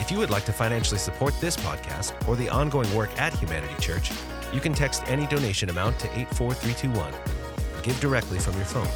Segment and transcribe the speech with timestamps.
[0.00, 3.74] If you would like to financially support this podcast or the ongoing work at Humanity
[3.80, 4.10] Church,
[4.52, 7.12] you can text any donation amount to 84321.
[7.82, 8.88] Give directly from your phone.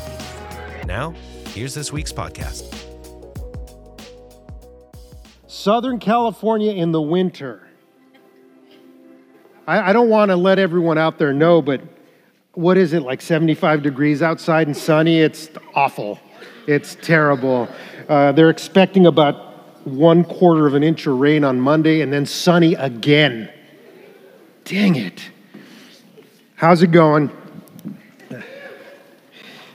[0.87, 1.15] Now,
[1.49, 2.75] here's this week's podcast.
[5.47, 7.69] Southern California in the winter.
[9.67, 11.83] I, I don't want to let everyone out there know, but
[12.55, 15.21] what is it, like 75 degrees outside and sunny?
[15.21, 16.19] It's awful.
[16.67, 17.69] It's terrible.
[18.09, 19.54] Uh, they're expecting about
[19.85, 23.51] one quarter of an inch of rain on Monday and then sunny again.
[24.65, 25.31] Dang it.
[26.57, 27.31] How's it going?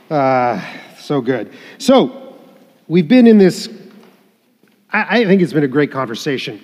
[0.09, 0.59] Uh,
[0.97, 1.51] so good.
[1.77, 2.35] So,
[2.87, 3.69] we've been in this,
[4.91, 6.63] I, I think it's been a great conversation.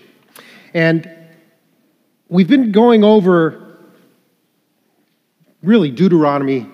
[0.74, 1.10] And
[2.28, 3.78] we've been going over
[5.62, 6.68] really Deuteronomy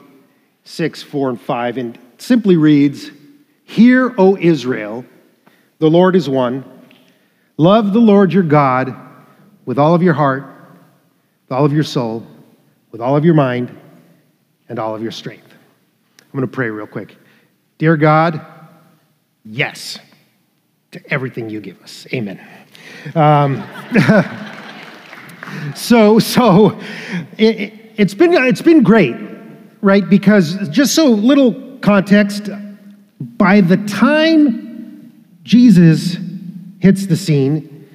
[0.63, 3.11] 6, 4, and 5, and simply reads,
[3.63, 5.05] Hear, O Israel,
[5.81, 6.63] the Lord is one.
[7.57, 8.95] Love the Lord your God
[9.65, 12.25] with all of your heart, with all of your soul,
[12.91, 13.75] with all of your mind,
[14.69, 15.51] and all of your strength.
[16.19, 17.17] I'm going to pray real quick.
[17.79, 18.45] Dear God,
[19.43, 19.97] yes
[20.91, 22.05] to everything you give us.
[22.13, 22.39] Amen.
[23.15, 23.63] Um,
[25.75, 26.79] so, so
[27.39, 29.15] it, has been it's been great,
[29.81, 30.07] right?
[30.07, 32.49] Because just so little context,
[33.19, 34.70] by the time
[35.43, 36.17] Jesus
[36.79, 37.89] hits the scene,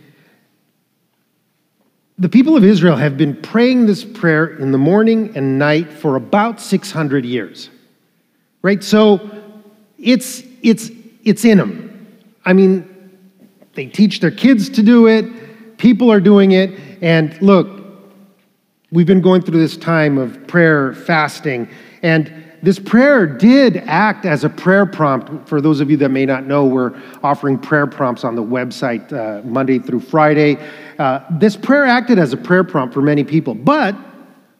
[2.18, 6.16] the people of Israel have been praying this prayer in the morning and night for
[6.16, 7.68] about 600 years.
[8.62, 8.82] Right?
[8.82, 9.30] So
[9.98, 10.90] it's it's
[11.24, 12.06] it's in them.
[12.44, 12.88] I mean,
[13.74, 17.68] they teach their kids to do it, people are doing it, and look,
[18.90, 21.68] we've been going through this time of prayer, fasting,
[22.02, 22.32] and
[22.66, 25.48] this prayer did act as a prayer prompt.
[25.48, 29.12] For those of you that may not know, we're offering prayer prompts on the website
[29.12, 30.58] uh, Monday through Friday.
[30.98, 33.94] Uh, this prayer acted as a prayer prompt for many people, but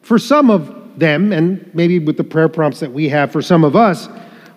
[0.03, 3.65] for some of them, and maybe with the prayer prompts that we have for some
[3.65, 4.09] of us,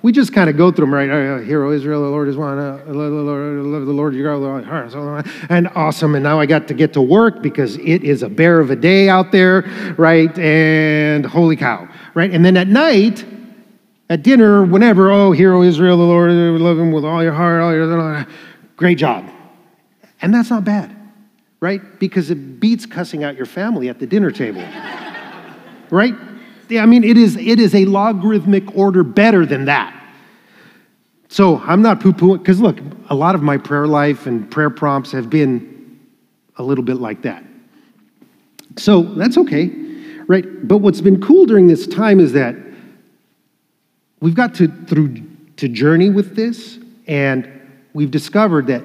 [0.04, 1.10] we just kind of go through them, right?
[1.10, 2.60] Uh, Hear, O Israel, the Lord is one.
[2.60, 6.14] Uh, the Lord, the Lord your God, and awesome.
[6.14, 8.76] And now I got to get to work because it is a bear of a
[8.76, 9.64] day out there,
[9.98, 10.38] right?
[10.38, 12.30] And holy cow, right?
[12.30, 13.26] And then at night,
[14.10, 17.62] at dinner, whenever, oh, Hear, O Israel, the Lord, love him with all your heart,
[17.62, 18.28] all your,
[18.76, 19.30] great job.
[20.22, 20.96] And that's not bad,
[21.60, 22.00] right?
[22.00, 24.62] Because it beats cussing out your family at the dinner table,
[25.92, 26.16] right?
[26.70, 29.96] Yeah, I mean, it is, it is a logarithmic order better than that.
[31.28, 34.72] So I'm not poo pooing, because look, a lot of my prayer life and prayer
[34.72, 36.00] prompts have been
[36.58, 37.44] a little bit like that.
[38.78, 39.68] So that's okay,
[40.28, 40.68] right?
[40.68, 42.56] But what's been cool during this time is that
[44.20, 45.24] we've got to through
[45.58, 47.50] to journey with this, and
[47.94, 48.84] we've discovered that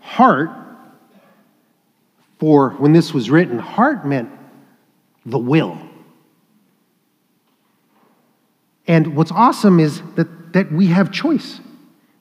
[0.00, 0.50] heart,
[2.38, 4.30] for when this was written, heart meant
[5.24, 5.78] the will.
[8.86, 11.60] And what's awesome is that, that we have choice,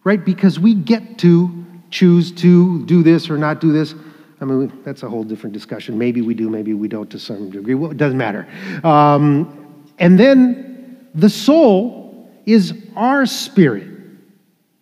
[0.03, 0.23] right?
[0.23, 3.93] Because we get to choose to do this or not do this.
[4.41, 5.97] I mean, that's a whole different discussion.
[5.97, 7.75] Maybe we do, maybe we don't to some degree.
[7.75, 8.47] Well, it doesn't matter.
[8.83, 12.04] Um, and then the soul
[12.45, 13.89] is our spirit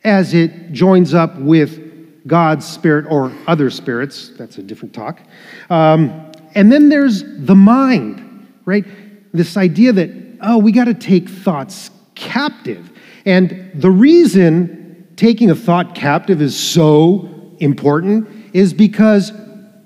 [0.03, 4.29] as it joins up with God's spirit or other spirits.
[4.38, 5.22] That's a different talk.
[5.69, 8.85] Um, and then there's the mind, right?
[9.34, 12.91] This idea that oh, we got to take thoughts captive.
[13.25, 19.32] And the reason taking a thought captive is so important is because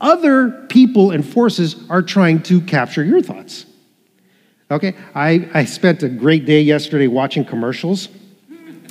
[0.01, 3.65] other people and forces are trying to capture your thoughts.
[4.69, 8.09] Okay, I, I spent a great day yesterday watching commercials.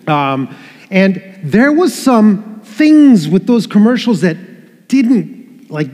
[0.06, 0.56] Um,
[0.90, 5.90] and there was some things with those commercials that didn't like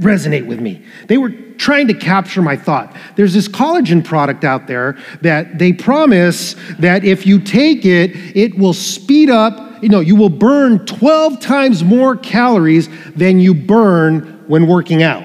[0.00, 0.84] resonate with me.
[1.06, 2.96] They were trying to capture my thought.
[3.14, 8.58] There's this collagen product out there that they promise that if you take it, it
[8.58, 14.42] will speed up, you know, you will burn 12 times more calories than you burn
[14.48, 15.24] when working out.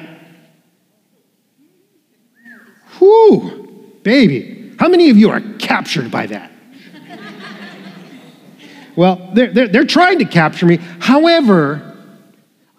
[3.00, 4.74] Whew, baby.
[4.78, 6.52] How many of you are captured by that?
[8.96, 10.78] well, they're, they're, they're trying to capture me.
[11.00, 11.98] However,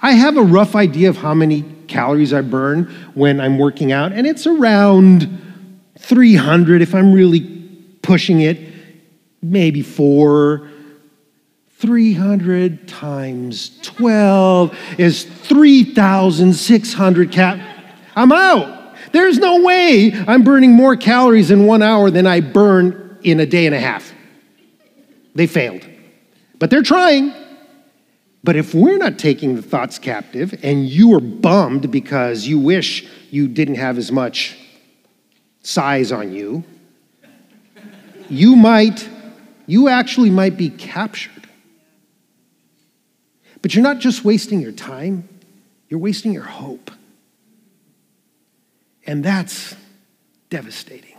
[0.00, 2.84] I have a rough idea of how many calories I burn
[3.14, 5.38] when I'm working out, and it's around
[5.98, 7.40] 300 if I'm really
[8.02, 8.60] pushing it,
[9.42, 10.68] maybe four.
[11.78, 17.58] 300 times 12 is 3,600 cap.
[18.14, 18.79] I'm out.
[19.12, 23.46] There's no way I'm burning more calories in one hour than I burn in a
[23.46, 24.12] day and a half.
[25.34, 25.86] They failed.
[26.58, 27.32] But they're trying.
[28.42, 33.06] But if we're not taking the thoughts captive and you are bummed because you wish
[33.30, 34.56] you didn't have as much
[35.62, 36.64] size on you,
[38.30, 39.08] you might,
[39.66, 41.48] you actually might be captured.
[43.60, 45.28] But you're not just wasting your time,
[45.88, 46.90] you're wasting your hope.
[49.06, 49.74] And that's
[50.50, 51.16] devastating.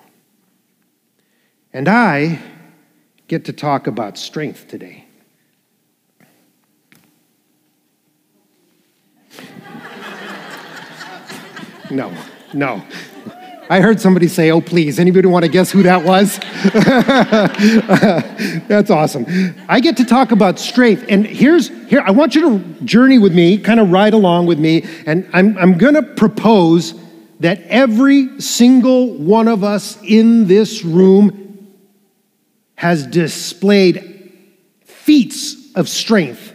[1.73, 2.39] And I
[3.27, 5.05] get to talk about strength today.
[11.89, 12.13] No,
[12.53, 12.81] no.
[13.69, 14.99] I heard somebody say, oh, please.
[14.99, 16.39] Anybody want to guess who that was?
[18.67, 19.25] That's awesome.
[19.69, 21.05] I get to talk about strength.
[21.07, 24.59] And here's, here, I want you to journey with me, kind of ride along with
[24.59, 24.85] me.
[25.05, 26.93] And I'm, I'm going to propose
[27.41, 31.75] that every single one of us in this room
[32.75, 34.31] has displayed
[34.85, 36.53] feats of strength,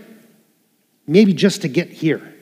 [1.05, 2.35] maybe just to get here.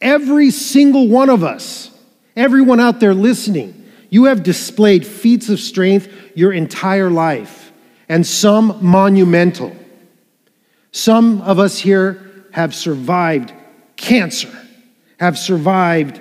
[0.00, 1.90] Every single one of us,
[2.36, 7.72] everyone out there listening, you have displayed feats of strength your entire life,
[8.08, 9.74] and some monumental.
[10.92, 13.52] Some of us here have survived
[13.96, 14.50] cancer,
[15.18, 16.20] have survived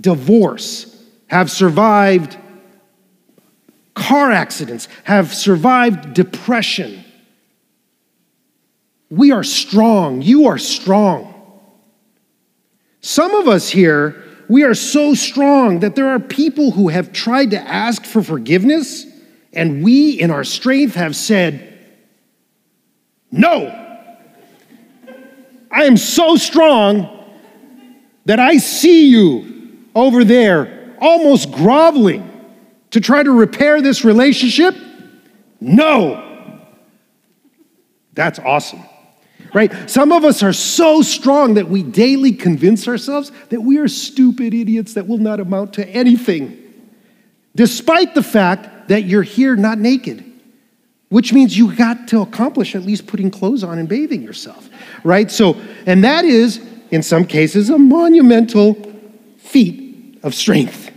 [0.00, 0.94] divorce,
[1.28, 2.36] have survived
[3.94, 7.04] car accidents, have survived depression.
[9.10, 10.22] We are strong.
[10.22, 11.34] You are strong.
[13.00, 17.50] Some of us here, we are so strong that there are people who have tried
[17.50, 19.06] to ask for forgiveness,
[19.52, 21.64] and we, in our strength, have said,
[23.30, 23.84] No.
[25.70, 27.14] I am so strong
[28.24, 29.57] that I see you
[29.94, 32.24] over there almost groveling
[32.90, 34.74] to try to repair this relationship.
[35.60, 36.24] No.
[38.14, 38.82] That's awesome
[39.54, 39.72] right?
[39.88, 44.54] Some of us are so strong that we daily convince ourselves that we are stupid
[44.54, 46.90] idiots that will not amount to anything,
[47.54, 50.24] despite the fact that you're here not naked,
[51.08, 54.68] which means you got to accomplish at least putting clothes on and bathing yourself,
[55.04, 55.30] right?
[55.30, 58.74] So, and that is, in some cases, a monumental
[59.48, 60.90] feat of strength.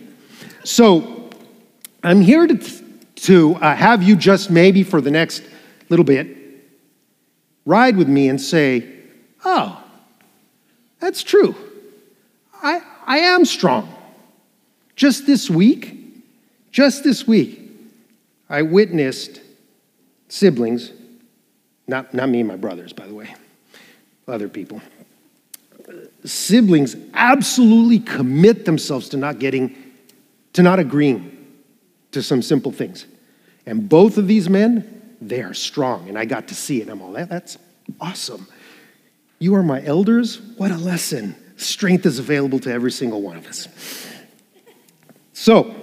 [0.64, 1.30] So,
[2.04, 5.44] I'm here to, to uh, have you just maybe for the next
[5.90, 6.38] little bit
[7.66, 8.88] ride with me and say,
[9.44, 9.82] Oh,
[11.00, 11.56] that's true.
[12.62, 13.94] I, I am strong.
[14.96, 15.98] Just this week,
[16.72, 17.60] just this week,
[18.50, 19.42] I witnessed
[20.28, 20.92] siblings,
[21.88, 23.34] not, not me and my brothers, by the way,
[24.28, 24.82] other people.
[26.24, 29.76] Siblings absolutely commit themselves to not getting,
[30.54, 31.38] to not agreeing
[32.12, 33.06] to some simple things.
[33.66, 36.10] And both of these men they are strong.
[36.10, 36.90] And I got to see it.
[36.90, 37.30] I'm all, that.
[37.30, 37.58] that's
[38.02, 38.48] awesome.
[39.38, 40.42] You are my elders.
[40.58, 41.36] What a lesson.
[41.58, 43.68] Strength is available to every single one of us.
[45.34, 45.76] So,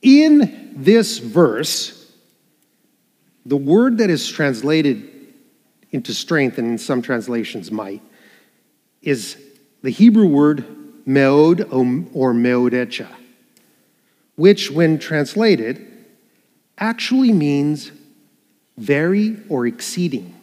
[0.00, 1.98] in this verse,
[3.44, 5.11] the word that is translated
[5.92, 8.02] into strength, and in some translations might,
[9.02, 9.36] is
[9.82, 10.64] the Hebrew word
[11.06, 11.68] meod
[12.14, 13.08] or meodecha,
[14.36, 15.86] which, when translated,
[16.78, 17.92] actually means
[18.78, 20.34] very or exceeding,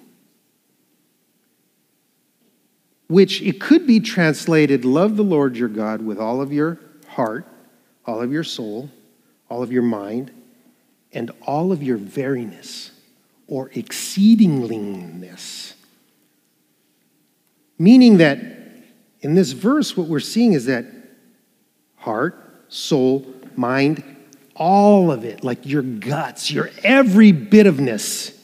[3.07, 7.47] which it could be translated love the Lord your God with all of your heart,
[8.05, 8.91] all of your soul,
[9.49, 10.31] all of your mind,
[11.11, 12.91] and all of your veriness
[13.49, 15.73] or exceedingliness.
[17.77, 18.39] Meaning that
[19.21, 20.85] in this verse, what we're seeing is that
[21.95, 23.25] heart, soul,
[23.55, 24.03] mind,
[24.55, 28.35] all of it, like your guts, your every bit ofness.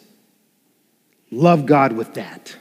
[1.32, 2.56] Love God with that.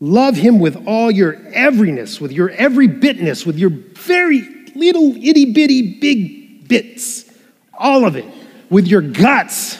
[0.00, 4.40] Love Him with all your everyness, with your every bitness, with your very
[4.74, 7.30] little itty bitty big bits,
[7.78, 8.24] all of it,
[8.70, 9.78] with your guts.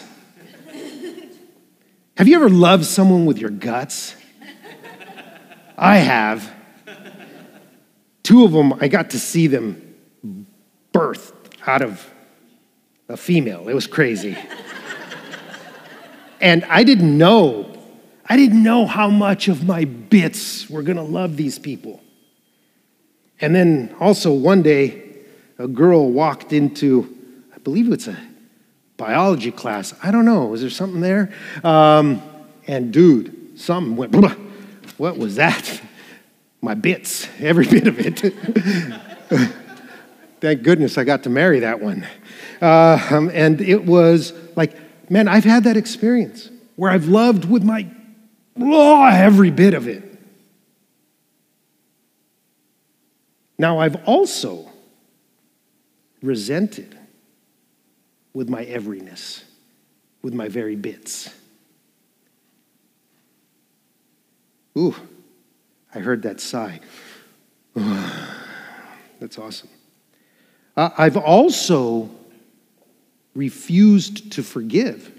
[2.21, 4.15] Have you ever loved someone with your guts?
[5.79, 6.53] I have.
[8.23, 9.97] Two of them, I got to see them
[10.93, 11.33] birth
[11.67, 12.07] out of
[13.09, 13.71] a female.
[13.71, 14.37] It was crazy.
[16.43, 17.75] and I didn't know.
[18.29, 22.03] I didn't know how much of my bits were to love these people.
[23.41, 25.23] And then also one day,
[25.59, 27.17] a girl walked into,
[27.55, 28.19] I believe it's a
[29.01, 29.95] biology class.
[30.03, 30.45] I don't know.
[30.45, 31.33] Was there something there?
[31.65, 32.23] Um,
[32.67, 34.15] and dude, something went,
[34.99, 35.81] what was that?
[36.61, 38.21] My bits, every bit of it.
[40.43, 42.07] Thank goodness I got to marry that one.
[42.61, 44.77] Uh, um, and it was like,
[45.11, 47.87] man, I've had that experience where I've loved with my,
[48.59, 50.05] oh, every bit of it.
[53.59, 54.71] Now, I've also
[56.23, 57.00] resented
[58.33, 59.43] with my everyness,
[60.23, 61.31] with my very bits.
[64.77, 64.95] Ooh,
[65.95, 66.81] I heard that sigh.
[67.75, 69.69] That's awesome.
[70.77, 72.09] Uh, I've also
[73.35, 75.13] refused to forgive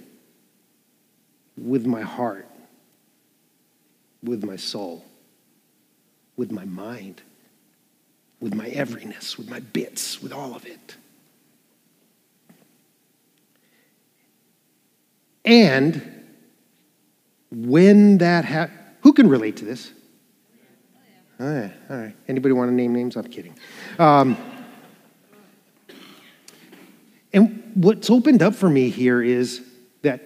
[1.57, 2.47] with my heart,
[4.23, 5.05] with my soul,
[6.37, 7.21] with my mind,
[8.39, 10.95] with my everyness, with my bits, with all of it.
[15.43, 16.01] And
[17.51, 19.91] when that happens, who can relate to this?
[21.39, 22.15] All right, all right.
[22.27, 23.15] Anybody want to name names?
[23.15, 23.55] I'm kidding.
[23.97, 24.37] Um,
[27.33, 29.61] and what's opened up for me here is
[30.03, 30.21] that,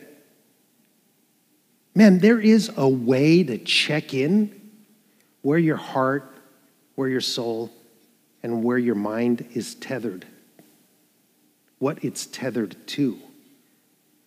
[1.94, 4.60] man, there is a way to check in
[5.42, 6.36] where your heart,
[6.96, 7.72] where your soul,
[8.44, 10.26] and where your mind is tethered,
[11.80, 13.20] what it's tethered to.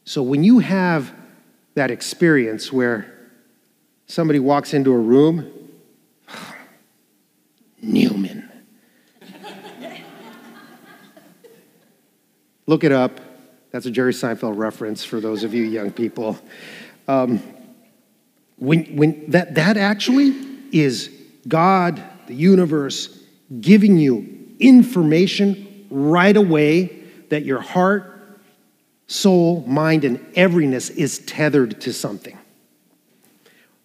[0.08, 1.12] So when you have
[1.74, 3.14] that experience where
[4.06, 5.52] somebody walks into a room,
[7.82, 8.50] Newman.
[12.66, 13.20] Look it up.
[13.70, 16.38] That's a Jerry Seinfeld reference for those of you young people.
[17.06, 17.42] Um,
[18.56, 20.34] when, when that, that actually
[20.72, 21.10] is
[21.46, 23.22] God, the universe,
[23.60, 28.17] giving you information right away that your heart,
[29.08, 32.38] soul, mind, and everyness is tethered to something.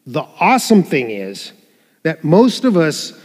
[0.05, 1.53] The awesome thing is
[2.03, 3.19] that most of us,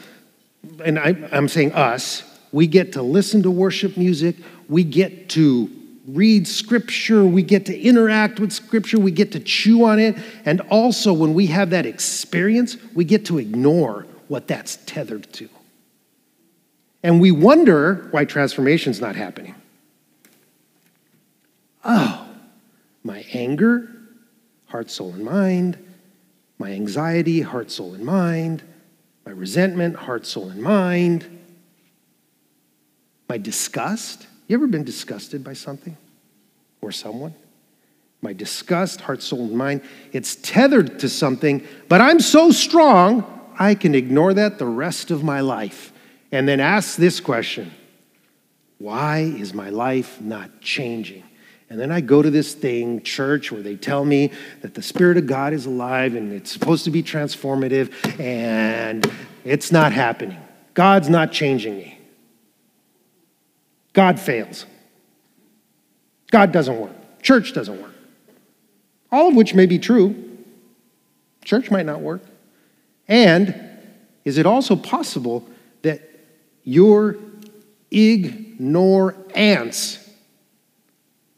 [0.82, 4.36] and I, am saying us, we get to listen to worship music,
[4.68, 5.70] we get to
[6.06, 10.60] read scripture, we get to interact with scripture, we get to chew on it, and
[10.70, 15.48] also when we have that experience, we get to ignore what that's tethered to.
[17.02, 19.54] And we wonder why transformation's not happening.
[21.84, 22.26] Oh,
[23.04, 23.88] my anger,
[24.66, 25.78] heart, soul, and mind,
[26.58, 28.62] my anxiety, heart, soul, and mind,
[29.24, 31.38] my resentment, heart, soul, and mind,
[33.28, 34.26] my disgust.
[34.46, 35.96] You ever been disgusted by something
[36.80, 37.34] or someone?
[38.20, 39.82] My disgust, heart, soul, and mind,
[40.12, 43.24] it's tethered to something, but I'm so strong,
[43.58, 45.92] I can ignore that the rest of my life.
[46.32, 47.72] And then ask this question
[48.78, 51.22] Why is my life not changing?
[51.70, 54.32] And then I go to this thing, church, where they tell me
[54.62, 59.10] that the Spirit of God is alive and it's supposed to be transformative, and
[59.44, 60.38] it's not happening.
[60.72, 61.98] God's not changing me.
[63.92, 64.64] God fails.
[66.30, 66.92] God doesn't work.
[67.22, 67.94] Church doesn't work.
[69.10, 70.24] All of which may be true.
[71.44, 72.22] Church might not work.
[73.08, 73.54] And
[74.24, 75.46] is it also possible
[75.82, 76.02] that
[76.64, 77.16] your
[77.90, 78.68] ignorance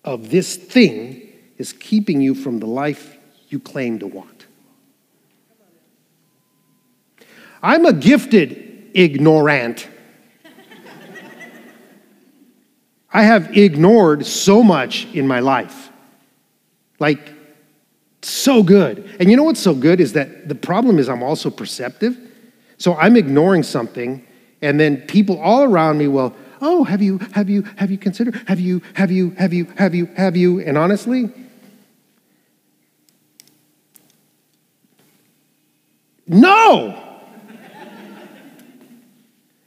[0.05, 1.29] of this thing
[1.59, 3.17] is keeping you from the life
[3.49, 4.47] you claim to want.
[7.63, 9.89] I'm a gifted ignorant.
[13.13, 15.91] I have ignored so much in my life.
[16.99, 17.35] Like,
[18.23, 19.17] so good.
[19.19, 22.17] And you know what's so good is that the problem is I'm also perceptive.
[22.79, 24.27] So I'm ignoring something,
[24.63, 28.41] and then people all around me will, oh, have you, have you, have you considered,
[28.47, 31.31] have you, have you, have you, have you, have you, and honestly,
[36.27, 36.97] no.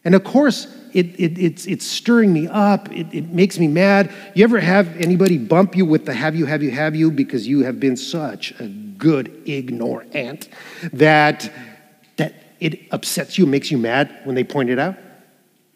[0.06, 2.92] and of course, it, it, it's, it's stirring me up.
[2.92, 4.14] It, it makes me mad.
[4.36, 7.48] You ever have anybody bump you with the have you, have you, have you because
[7.48, 10.50] you have been such a good ignorant
[10.94, 11.52] that,
[12.18, 14.96] that it upsets you, makes you mad when they point it out?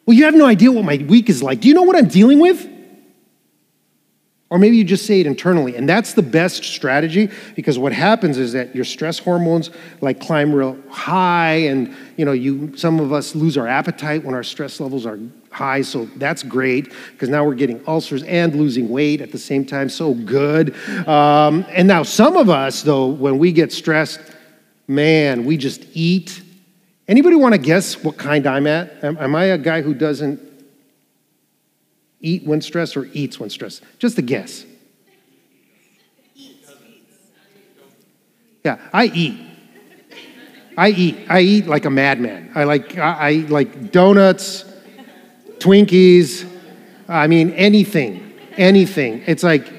[0.08, 1.60] Well, you have no idea what my week is like.
[1.60, 2.66] Do you know what I'm dealing with?
[4.50, 5.76] Or maybe you just say it internally.
[5.76, 10.54] And that's the best strategy because what happens is that your stress hormones like climb
[10.54, 14.80] real high and you know, you some of us lose our appetite when our stress
[14.80, 15.20] levels are
[15.52, 15.82] high.
[15.82, 19.90] So that's great because now we're getting ulcers and losing weight at the same time.
[19.90, 20.74] So good.
[21.06, 24.22] Um, and now some of us though, when we get stressed,
[24.88, 26.44] man, we just eat.
[27.08, 29.02] Anybody want to guess what kind I'm at?
[29.04, 30.42] Am, am I a guy who doesn't
[32.20, 33.82] eat when stressed or eats when stressed?
[33.98, 34.66] Just a guess.
[38.66, 39.40] Yeah, I eat.
[40.78, 41.18] I eat.
[41.30, 42.52] I eat like a madman.
[42.54, 44.66] I like I, I like donuts,
[45.60, 46.46] Twinkies.
[47.08, 49.24] I mean anything, anything.
[49.26, 49.72] It's like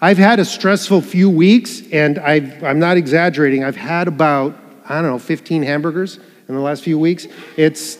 [0.00, 3.62] I've had a stressful few weeks, and I've, I'm not exaggerating.
[3.62, 7.26] I've had about I don't know 15 hamburgers in the last few weeks.
[7.56, 7.98] It's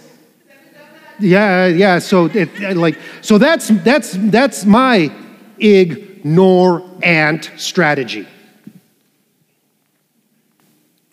[1.18, 1.98] yeah, yeah.
[1.98, 5.12] So it like so that's that's that's my
[5.58, 8.26] ignore ant strategy.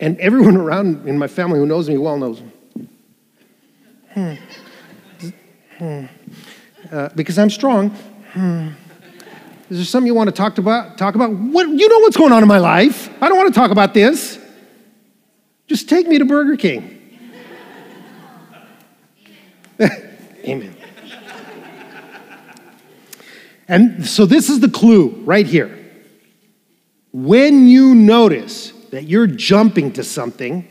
[0.00, 2.42] And everyone around in my family who knows me well knows.
[4.10, 4.34] Hmm.
[5.78, 6.04] Hmm.
[6.90, 7.90] Uh, because I'm strong.
[8.32, 8.68] Hmm.
[9.70, 10.98] Is there something you want to talk about?
[10.98, 11.68] Talk about what?
[11.68, 13.08] You know what's going on in my life.
[13.22, 14.38] I don't want to talk about this.
[15.66, 17.01] Just take me to Burger King.
[20.44, 20.76] Amen.
[23.68, 25.78] And so this is the clue right here.
[27.12, 30.68] When you notice that you're jumping to something,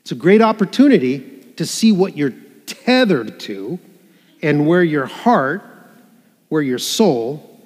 [0.00, 1.20] it's a great opportunity
[1.56, 2.34] to see what you're
[2.66, 3.78] tethered to
[4.42, 5.62] and where your heart,
[6.48, 7.60] where your soul,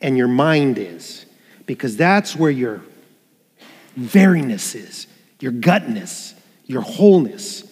[0.00, 1.26] and your mind is.
[1.66, 2.82] Because that's where your
[3.98, 5.06] veriness is,
[5.40, 6.34] your gutness,
[6.66, 7.65] your wholeness.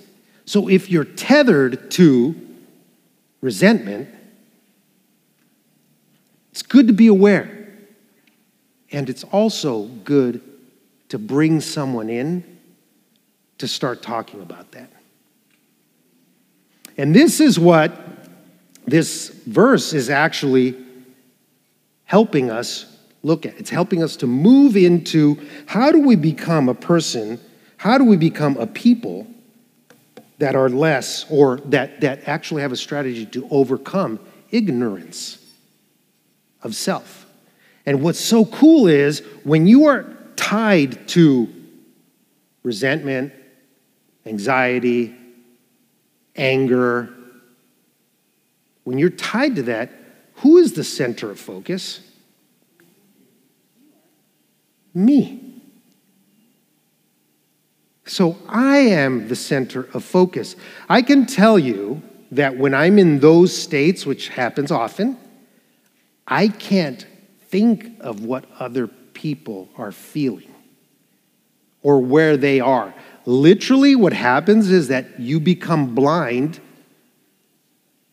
[0.46, 2.34] So if you're tethered to
[3.40, 4.08] resentment,
[6.52, 7.68] it's good to be aware.
[8.92, 10.40] And it's also good
[11.08, 12.44] to bring someone in
[13.58, 14.90] to start talking about that.
[16.96, 18.28] And this is what
[18.86, 20.76] this verse is actually
[22.04, 22.86] helping us
[23.22, 23.58] look at.
[23.58, 27.40] It's helping us to move into how do we become a person,
[27.78, 29.26] how do we become a people
[30.38, 34.18] that are less or that, that actually have a strategy to overcome
[34.50, 35.38] ignorance
[36.62, 37.26] of self.
[37.86, 40.04] And what's so cool is when you are
[40.36, 41.48] tied to
[42.62, 43.32] resentment,
[44.26, 45.14] anxiety,
[46.34, 47.10] anger.
[48.84, 49.92] When you're tied to that,
[50.36, 52.00] who is the center of focus?
[54.92, 55.53] Me.
[58.06, 60.56] So I am the center of focus.
[60.88, 65.16] I can tell you that when I'm in those states, which happens often,
[66.26, 67.06] I can't
[67.48, 70.52] think of what other people are feeling
[71.82, 72.94] or where they are.
[73.26, 76.60] Literally, what happens is that you become blind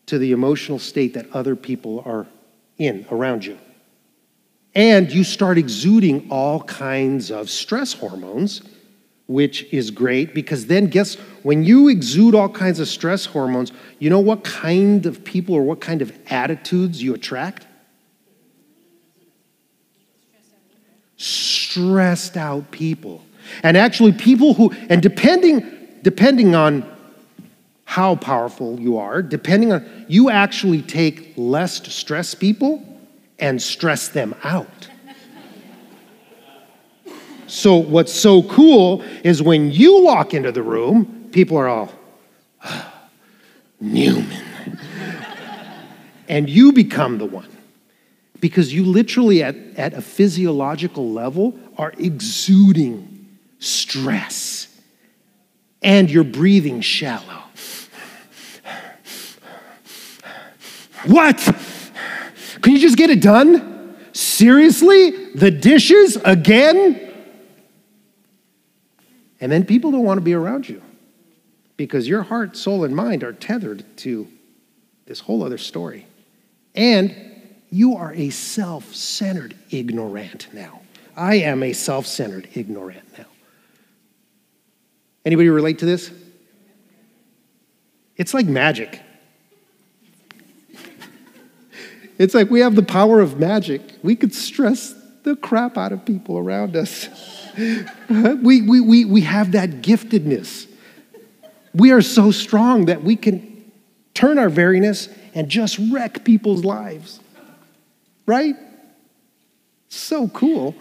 [0.06, 2.26] to the emotional state that other people are
[2.78, 3.58] in around you.
[4.74, 8.62] And you start exuding all kinds of stress hormones,
[9.26, 14.10] which is great because then, guess when you exude all kinds of stress hormones, you
[14.10, 17.66] know what kind of people or what kind of attitudes you attract?
[21.22, 23.24] stressed out people.
[23.62, 25.64] And actually, people who, and depending,
[26.02, 26.84] depending on
[27.84, 32.82] how powerful you are, depending on, you actually take less stressed people
[33.38, 34.88] and stress them out.
[37.52, 41.92] So, what's so cool is when you walk into the room, people are all,
[42.64, 42.92] oh,
[43.78, 44.42] Newman.
[46.30, 47.50] and you become the one
[48.40, 54.74] because you literally, at, at a physiological level, are exuding stress
[55.82, 57.42] and you're breathing shallow.
[61.04, 61.36] What?
[62.62, 63.94] Can you just get it done?
[64.14, 65.34] Seriously?
[65.34, 67.10] The dishes again?
[69.42, 70.80] And then people don't want to be around you
[71.76, 74.28] because your heart, soul, and mind are tethered to
[75.06, 76.06] this whole other story.
[76.76, 77.12] And
[77.68, 80.82] you are a self centered ignorant now.
[81.16, 83.24] I am a self centered ignorant now.
[85.24, 86.12] Anybody relate to this?
[88.16, 89.02] It's like magic.
[92.18, 93.80] It's like we have the power of magic.
[94.04, 97.08] We could stress the crap out of people around us.
[97.56, 100.66] we, we, we, we have that giftedness.
[101.74, 103.70] We are so strong that we can
[104.14, 107.20] turn our veriness and just wreck people's lives
[108.26, 108.56] right?
[109.88, 110.74] So cool.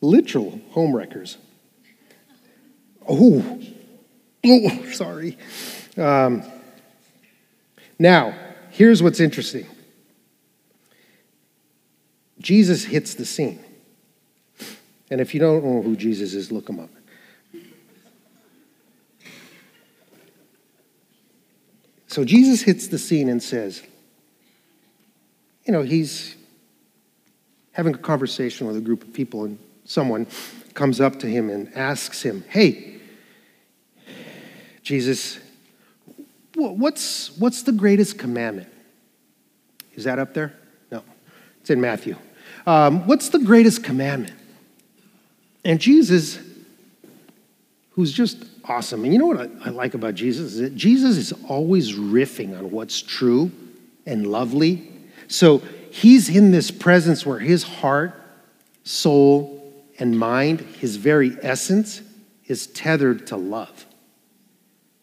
[0.00, 1.36] Literal homewreckers.
[3.08, 3.60] Oh,
[4.44, 5.38] oh, sorry.
[5.96, 6.42] Um,
[7.98, 8.34] now,
[8.70, 9.66] here's what's interesting.
[12.40, 13.64] Jesus hits the scene.
[15.10, 16.90] And if you don't know who Jesus is, look him up.
[22.06, 23.82] So Jesus hits the scene and says,
[25.68, 26.34] you know, he's
[27.72, 30.26] having a conversation with a group of people, and someone
[30.74, 33.00] comes up to him and asks him, Hey,
[34.82, 35.38] Jesus,
[36.54, 38.68] what's, what's the greatest commandment?
[39.94, 40.54] Is that up there?
[40.90, 41.04] No,
[41.60, 42.16] it's in Matthew.
[42.68, 44.34] Um, what's the greatest commandment?
[45.64, 46.38] And Jesus,
[47.92, 51.16] who's just awesome, and you know what I, I like about Jesus is that Jesus
[51.16, 53.50] is always riffing on what's true
[54.04, 54.92] and lovely.
[55.28, 58.12] So he's in this presence where his heart,
[58.84, 62.02] soul, and mind, his very essence,
[62.48, 63.86] is tethered to love.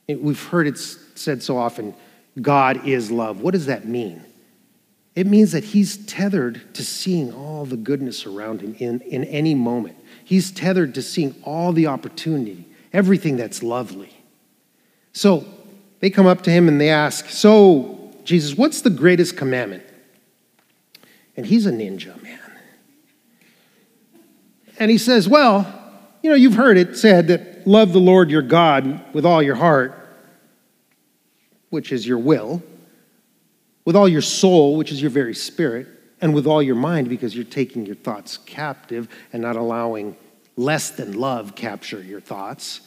[0.07, 1.95] We've heard it said so often
[2.39, 3.41] God is love.
[3.41, 4.23] What does that mean?
[5.15, 9.55] It means that he's tethered to seeing all the goodness around him in, in any
[9.55, 9.95] moment.
[10.23, 14.13] He's tethered to seeing all the opportunity, everything that's lovely.
[15.13, 15.45] So
[16.01, 19.83] they come up to him and they ask, So, Jesus, what's the greatest commandment?
[21.37, 22.39] And he's a ninja, man.
[24.77, 25.81] And he says, Well,
[26.21, 29.55] you know, you've heard it said that love the Lord your God with all your
[29.55, 29.95] heart,
[31.69, 32.61] which is your will,
[33.85, 35.87] with all your soul, which is your very spirit,
[36.21, 40.17] and with all your mind, because you're taking your thoughts captive and not allowing
[40.57, 42.81] less than love capture your thoughts.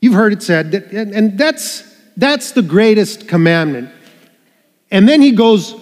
[0.00, 1.84] You've heard it said that, and that's,
[2.16, 3.90] that's the greatest commandment.
[4.90, 5.74] And then he goes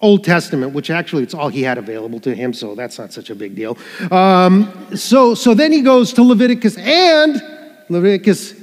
[0.00, 3.28] Old Testament, which actually it's all he had available to him, so that's not such
[3.28, 3.76] a big deal.
[4.10, 7.40] Um, so, so then he goes to Leviticus and
[7.90, 8.54] Leviticus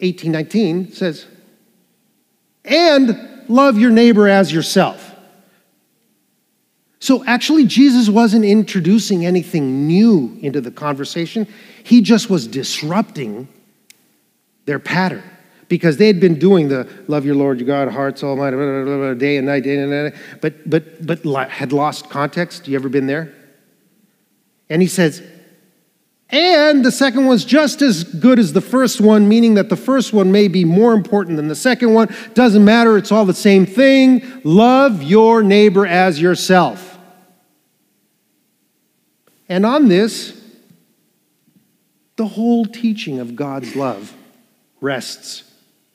[0.00, 1.26] 18:19 says,
[2.64, 5.12] and love your neighbor as yourself.
[7.00, 11.46] So actually, Jesus wasn't introducing anything new into the conversation.
[11.82, 13.46] He just was disrupting
[14.64, 15.22] their pattern
[15.68, 18.84] because they had been doing the love your Lord your God, hearts, soul, mind, blah,
[18.84, 22.68] blah, blah, day and night, day and night, but, but, but had lost context.
[22.68, 23.34] You ever been there?
[24.70, 25.22] And he says,
[26.34, 30.12] and the second one's just as good as the first one, meaning that the first
[30.12, 32.12] one may be more important than the second one.
[32.34, 34.40] Doesn't matter, it's all the same thing.
[34.42, 36.98] Love your neighbor as yourself.
[39.48, 40.42] And on this,
[42.16, 44.12] the whole teaching of God's love
[44.80, 45.44] rests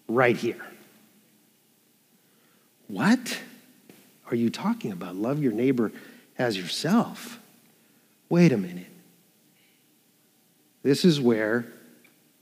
[0.07, 0.65] right here.
[2.87, 3.41] What
[4.31, 5.17] are you talking about?
[5.17, 5.91] Love your neighbor
[6.37, 7.39] as yourself.
[8.29, 8.88] Wait a minute.
[10.83, 11.65] This is where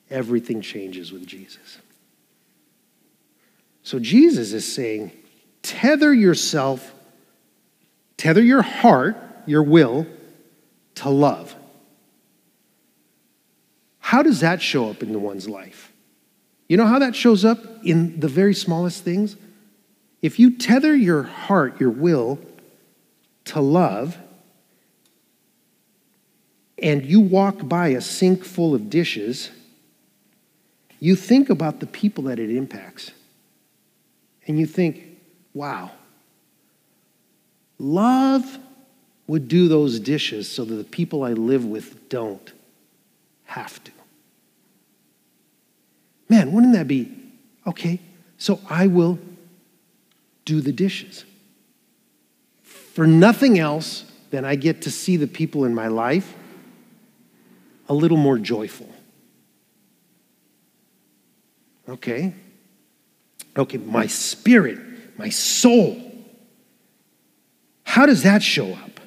[0.09, 1.79] everything changes with Jesus.
[3.83, 5.11] So Jesus is saying,
[5.61, 6.93] tether yourself,
[8.17, 10.05] tether your heart, your will,
[10.95, 11.55] to love.
[13.99, 15.91] How does that show up in one's life?
[16.67, 19.35] You know how that shows up in the very smallest things?
[20.21, 22.39] If you tether your heart, your will,
[23.45, 24.17] to love,
[26.79, 29.49] and you walk by a sink full of dishes,
[30.99, 33.11] you think about the people that it impacts.
[34.47, 35.03] And you think,
[35.53, 35.91] wow,
[37.77, 38.57] love
[39.27, 42.53] would do those dishes so that the people I live with don't
[43.45, 43.91] have to.
[46.29, 47.11] Man, wouldn't that be
[47.65, 47.99] okay?
[48.37, 49.19] So I will
[50.45, 51.25] do the dishes.
[52.63, 56.35] For nothing else than I get to see the people in my life
[57.89, 58.89] a little more joyful.
[61.87, 62.33] Okay?
[63.55, 64.79] Okay, my spirit,
[65.17, 66.03] my soul.
[67.83, 68.99] How does that show up?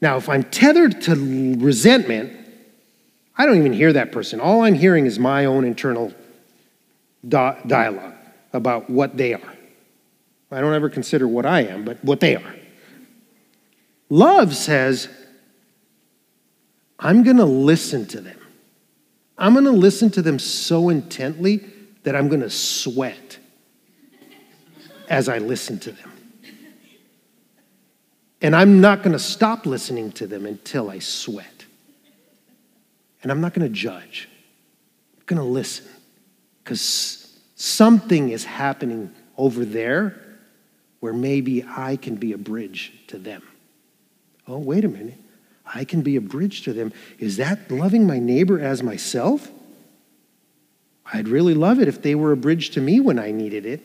[0.00, 1.14] Now, if I'm tethered to
[1.58, 2.32] resentment,
[3.36, 4.40] I don't even hear that person.
[4.40, 6.12] All I'm hearing is my own internal
[7.26, 8.14] dialogue
[8.52, 9.54] about what they are.
[10.50, 12.54] I don't ever consider what I am, but what they are.
[14.08, 15.08] Love says,
[17.04, 18.38] I'm going to listen to them.
[19.36, 21.66] I'm going to listen to them so intently
[22.02, 23.38] that I'm going to sweat
[25.10, 26.10] as I listen to them.
[28.40, 31.66] And I'm not going to stop listening to them until I sweat.
[33.22, 34.28] And I'm not going to judge,
[35.18, 35.86] I'm going to listen
[36.62, 40.20] because something is happening over there
[41.00, 43.42] where maybe I can be a bridge to them.
[44.48, 45.18] Oh, wait a minute.
[45.72, 46.92] I can be a bridge to them.
[47.18, 49.50] Is that loving my neighbor as myself?
[51.12, 53.82] I'd really love it if they were a bridge to me when I needed it.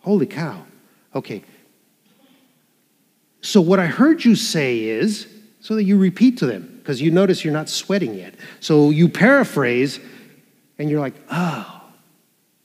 [0.00, 0.64] Holy cow.
[1.14, 1.42] Okay.
[3.40, 5.26] So, what I heard you say is
[5.60, 8.34] so that you repeat to them, because you notice you're not sweating yet.
[8.60, 10.00] So, you paraphrase
[10.78, 11.82] and you're like, oh,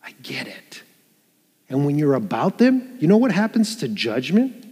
[0.04, 0.84] I get it.
[1.70, 4.66] And when you're about them, you know what happens to judgment?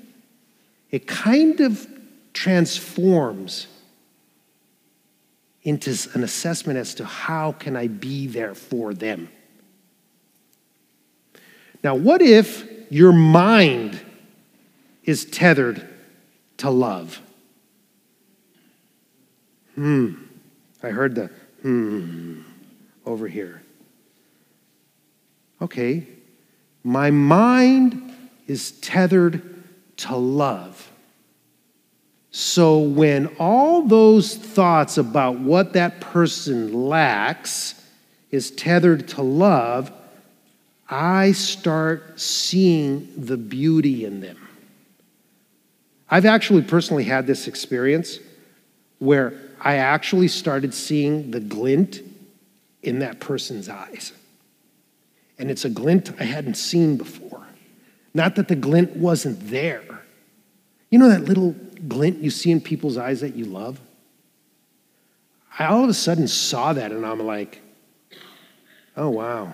[0.91, 1.87] It kind of
[2.35, 3.67] transforms
[5.63, 9.29] into an assessment as to how can I be there for them.
[11.83, 13.99] Now, what if your mind
[15.03, 15.87] is tethered
[16.57, 17.19] to love?
[19.73, 20.13] Hmm.
[20.83, 21.27] I heard the
[21.63, 22.41] hmm
[23.05, 23.63] over here.
[25.61, 26.07] Okay.
[26.83, 28.13] My mind
[28.47, 29.63] is tethered
[29.97, 30.91] to love.
[32.37, 37.81] So when all those thoughts about what that person lacks
[38.29, 39.89] is tethered to love,
[40.89, 44.49] I start seeing the beauty in them.
[46.09, 48.19] I've actually personally had this experience
[48.99, 52.01] where I actually started seeing the glint
[52.83, 54.11] in that person's eyes.
[55.39, 57.47] And it's a glint I hadn't seen before.
[58.13, 60.01] Not that the glint wasn't there.
[60.89, 61.55] You know that little
[61.87, 63.79] glint you see in people's eyes that you love?
[65.57, 67.61] I all of a sudden saw that and I'm like,
[68.97, 69.53] oh, wow.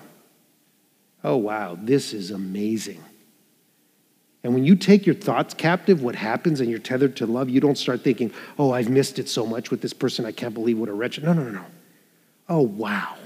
[1.23, 3.03] Oh, wow, this is amazing.
[4.43, 7.60] And when you take your thoughts captive, what happens and you're tethered to love, you
[7.60, 10.25] don't start thinking, oh, I've missed it so much with this person.
[10.25, 11.21] I can't believe what a wretch.
[11.21, 11.65] No, no, no, no.
[12.49, 13.17] Oh, wow.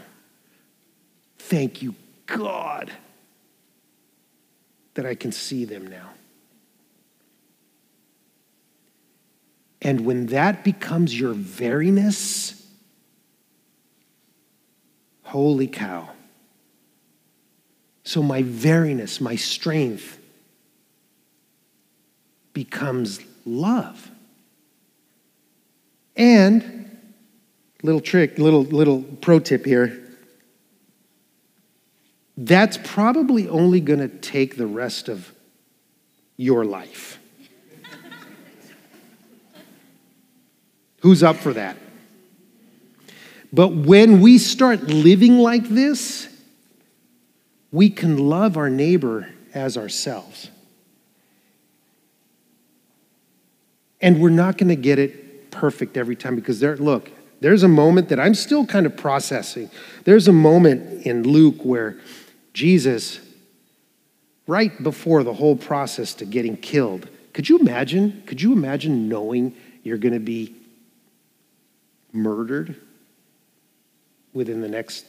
[1.39, 2.91] Thank you, God,
[4.95, 6.09] that I can see them now.
[9.85, 12.59] And when that becomes your veriness,
[15.21, 16.09] holy cow.
[18.03, 20.17] So my veriness, my strength
[22.53, 24.09] becomes love.
[26.15, 26.97] And
[27.83, 30.01] little trick, little little pro tip here.
[32.35, 35.31] That's probably only going to take the rest of
[36.37, 37.19] your life.
[41.05, 41.77] Who's up for that?
[43.53, 46.27] But when we start living like this,
[47.71, 50.49] we can love our neighbor as ourselves.
[54.01, 57.67] And we're not going to get it perfect every time because there, look, there's a
[57.67, 59.69] moment that I'm still kind of processing.
[60.05, 61.99] There's a moment in Luke where
[62.53, 63.19] Jesus,
[64.47, 68.23] right before the whole process to getting killed, could you imagine?
[68.25, 70.55] Could you imagine knowing you're going to be
[72.15, 72.81] murdered
[74.33, 75.05] within the next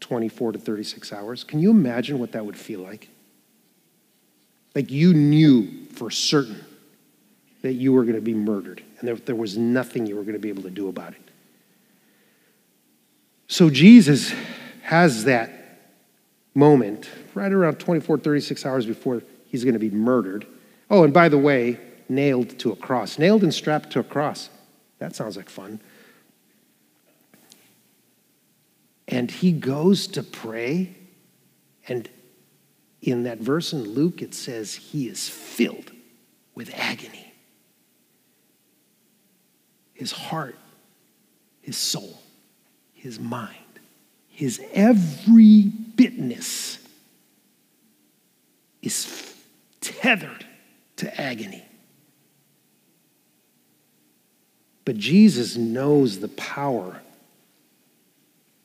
[0.00, 1.44] 24 to 36 hours.
[1.44, 3.08] Can you imagine what that would feel like?
[4.74, 6.64] Like you knew for certain
[7.62, 10.34] that you were going to be murdered and there, there was nothing you were going
[10.34, 11.22] to be able to do about it.
[13.48, 14.32] So Jesus
[14.82, 15.50] has that
[16.54, 20.46] moment right around 24, 36 hours before he's going to be murdered.
[20.90, 24.48] Oh, and by the way, nailed to a cross, nailed and strapped to a cross.
[24.98, 25.80] That sounds like fun.
[29.08, 30.94] And he goes to pray,
[31.88, 32.08] and
[33.00, 35.90] in that verse in Luke, it says he is filled
[36.54, 37.34] with agony.
[39.92, 40.56] His heart,
[41.60, 42.22] his soul,
[42.94, 43.56] his mind,
[44.28, 46.78] his every bitness
[48.80, 49.34] is
[49.80, 50.46] tethered
[50.96, 51.64] to agony.
[54.84, 57.01] But Jesus knows the power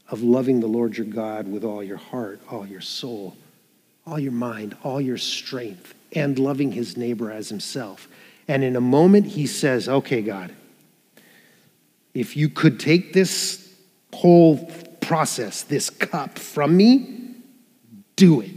[0.09, 3.35] of loving the Lord your God with all your heart, all your soul,
[4.05, 8.07] all your mind, all your strength, and loving his neighbor as himself.
[8.47, 10.53] And in a moment, he says, Okay, God,
[12.13, 13.73] if you could take this
[14.13, 17.35] whole process, this cup from me,
[18.15, 18.51] do it.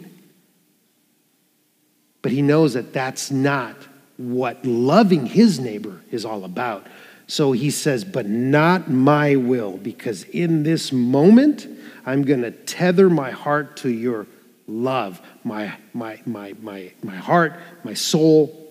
[2.22, 3.76] But he knows that that's not
[4.16, 6.86] what loving his neighbor is all about.
[7.30, 11.64] So he says, But not my will, because in this moment,
[12.04, 14.26] I'm going to tether my heart to your
[14.66, 18.68] love, my, my, my, my, my heart, my soul,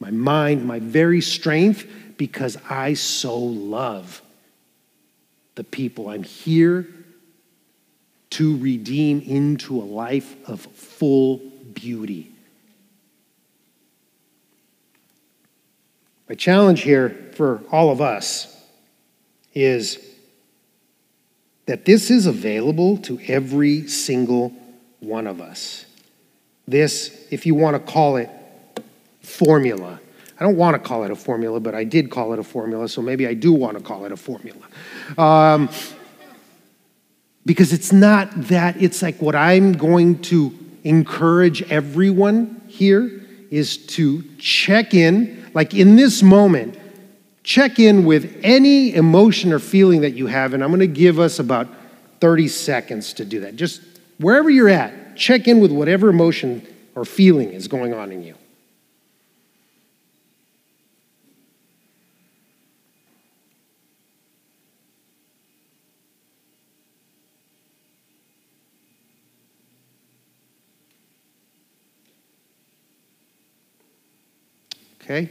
[0.00, 4.22] my mind, my very strength, because I so love
[5.54, 6.08] the people.
[6.08, 6.88] I'm here
[8.30, 11.42] to redeem into a life of full
[11.74, 12.33] beauty.
[16.28, 18.50] My challenge here for all of us
[19.52, 19.98] is
[21.66, 24.52] that this is available to every single
[25.00, 25.84] one of us.
[26.66, 28.30] This, if you want to call it
[29.20, 30.00] formula,
[30.38, 32.88] I don't want to call it a formula, but I did call it a formula,
[32.88, 34.66] so maybe I do want to call it a formula.
[35.16, 35.68] Um,
[37.46, 44.24] because it's not that, it's like what I'm going to encourage everyone here is to
[44.38, 46.76] check in, like in this moment,
[47.44, 51.20] check in with any emotion or feeling that you have, and I'm going to give
[51.20, 51.68] us about
[52.20, 53.56] 30 seconds to do that.
[53.56, 53.80] Just
[54.18, 58.34] wherever you're at, check in with whatever emotion or feeling is going on in you.
[75.02, 75.30] Okay?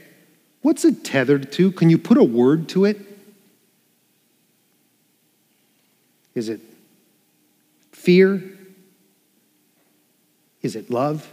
[0.63, 1.71] What's it tethered to?
[1.73, 2.97] Can you put a word to it?
[6.33, 6.61] Is it
[7.91, 8.41] fear?
[10.61, 11.31] Is it love?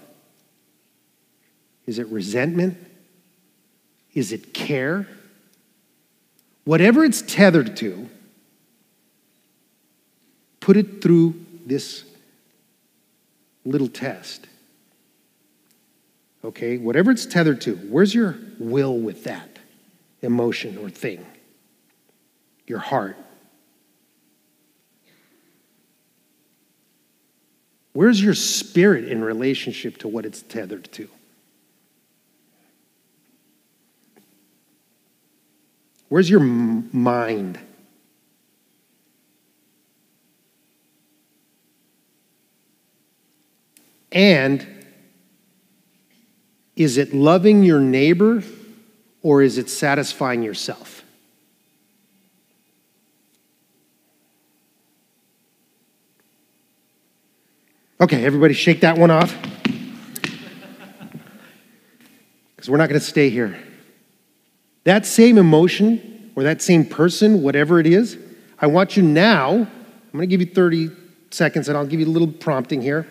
[1.86, 2.76] Is it resentment?
[4.14, 5.06] Is it care?
[6.64, 8.10] Whatever it's tethered to,
[10.58, 12.04] put it through this
[13.64, 14.48] little test.
[16.42, 19.58] Okay, whatever it's tethered to, where's your will with that
[20.22, 21.26] emotion or thing?
[22.66, 23.16] Your heart.
[27.92, 31.08] Where's your spirit in relationship to what it's tethered to?
[36.08, 37.58] Where's your m- mind?
[44.12, 44.79] And
[46.80, 48.42] is it loving your neighbor
[49.20, 51.02] or is it satisfying yourself?
[58.00, 59.36] Okay, everybody shake that one off.
[62.56, 63.62] Because we're not going to stay here.
[64.84, 68.16] That same emotion or that same person, whatever it is,
[68.58, 69.68] I want you now, I'm
[70.14, 70.92] going to give you 30
[71.30, 73.06] seconds and I'll give you a little prompting here.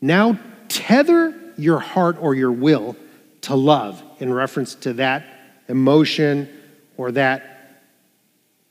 [0.00, 2.96] Now tether your heart or your will
[3.42, 5.24] to love in reference to that
[5.68, 6.48] emotion
[6.96, 7.82] or that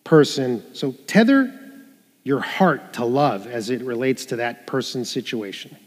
[0.04, 0.63] person.
[0.74, 1.60] So tether
[2.24, 5.78] your heart to love as it relates to that person's situation.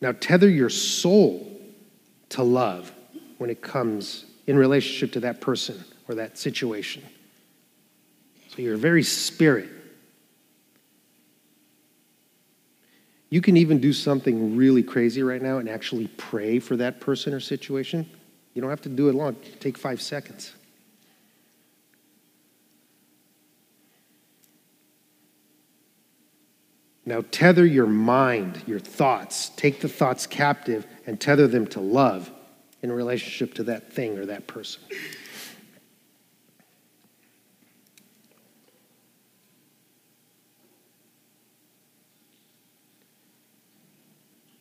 [0.00, 1.60] Now, tether your soul
[2.28, 2.92] to love
[3.38, 7.02] when it comes in relationship to that person or that situation.
[8.48, 9.68] So, your very spirit.
[13.30, 17.34] You can even do something really crazy right now and actually pray for that person
[17.34, 18.08] or situation.
[18.54, 20.52] You don't have to do it long, take five seconds.
[27.04, 32.30] Now, tether your mind, your thoughts, take the thoughts captive and tether them to love
[32.82, 34.82] in relationship to that thing or that person.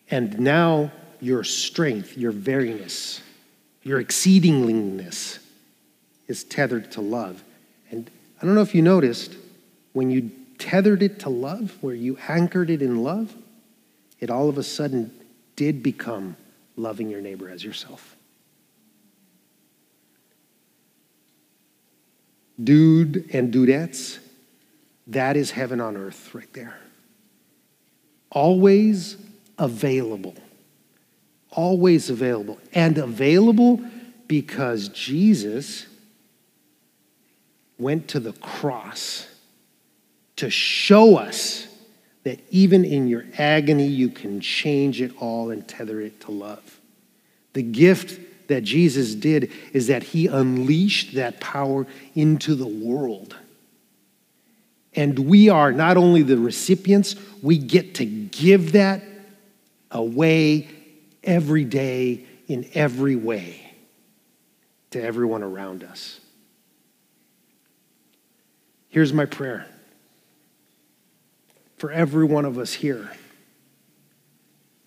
[0.09, 3.21] And now your strength, your veriness,
[3.83, 5.39] your exceedingliness
[6.27, 7.43] is tethered to love.
[7.89, 8.09] And
[8.41, 9.35] I don't know if you noticed,
[9.93, 13.33] when you tethered it to love, where you anchored it in love,
[14.19, 15.11] it all of a sudden
[15.55, 16.35] did become
[16.75, 18.15] loving your neighbor as yourself.
[22.63, 24.19] Dude and dudettes,
[25.07, 26.77] that is heaven on earth right there.
[28.31, 29.17] Always
[29.57, 30.35] available.
[31.51, 32.59] Always available.
[32.73, 33.81] And available
[34.27, 35.85] because Jesus
[37.77, 39.27] went to the cross
[40.35, 41.67] to show us
[42.23, 46.79] that even in your agony, you can change it all and tether it to love.
[47.53, 48.19] The gift
[48.49, 53.35] that Jesus did is that he unleashed that power into the world.
[54.93, 59.01] And we are not only the recipients, we get to give that
[59.91, 60.69] away
[61.23, 63.73] every day in every way
[64.91, 66.19] to everyone around us.
[68.89, 69.65] Here's my prayer
[71.77, 73.11] for every one of us here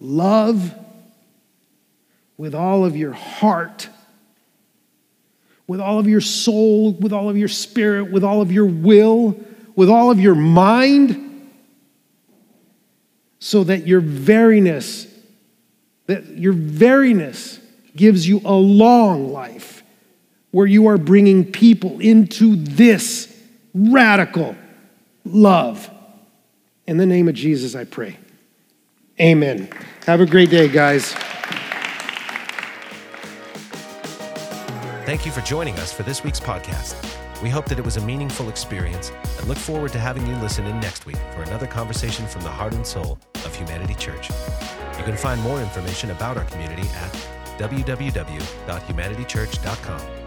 [0.01, 0.75] love
[2.37, 3.89] with all of your heart,
[5.67, 9.39] with all of your soul, with all of your spirit, with all of your will,
[9.77, 11.30] with all of your mind
[13.41, 15.11] so that your veriness,
[16.07, 17.59] that your veriness
[17.97, 19.83] gives you a long life
[20.53, 23.35] where you are bringing people into this
[23.75, 24.55] radical
[25.25, 25.91] love.
[26.87, 28.19] In the name of Jesus, I pray.
[29.21, 29.69] Amen.
[30.07, 31.15] Have a great day, guys.
[35.05, 37.20] Thank you for joining us for this week's podcast.
[37.43, 40.67] We hope that it was a meaningful experience and look forward to having you listen
[40.67, 44.31] in next week for another conversation from the heart and soul of Humanity Church.
[44.99, 47.13] You can find more information about our community at
[47.59, 50.20] www.humanitychurch.com